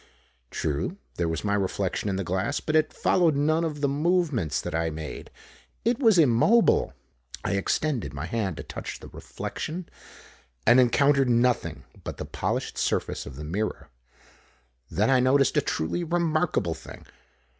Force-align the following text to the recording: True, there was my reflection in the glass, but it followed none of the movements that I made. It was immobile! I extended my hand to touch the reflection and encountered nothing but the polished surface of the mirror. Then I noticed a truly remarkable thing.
True, 0.49 0.97
there 1.17 1.27
was 1.27 1.43
my 1.43 1.53
reflection 1.53 2.09
in 2.09 2.15
the 2.15 2.23
glass, 2.23 2.59
but 2.59 2.75
it 2.75 2.91
followed 2.91 3.35
none 3.35 3.63
of 3.63 3.81
the 3.81 3.87
movements 3.87 4.59
that 4.59 4.73
I 4.73 4.89
made. 4.89 5.29
It 5.85 5.99
was 5.99 6.17
immobile! 6.17 6.95
I 7.45 7.51
extended 7.51 8.11
my 8.11 8.25
hand 8.25 8.57
to 8.57 8.63
touch 8.63 8.99
the 8.99 9.09
reflection 9.09 9.87
and 10.65 10.79
encountered 10.79 11.29
nothing 11.29 11.83
but 12.03 12.17
the 12.17 12.25
polished 12.25 12.79
surface 12.79 13.27
of 13.27 13.35
the 13.35 13.43
mirror. 13.45 13.91
Then 14.89 15.11
I 15.11 15.19
noticed 15.19 15.55
a 15.57 15.61
truly 15.61 16.03
remarkable 16.03 16.73
thing. 16.73 17.05